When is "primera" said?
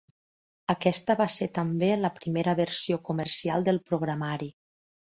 2.17-2.59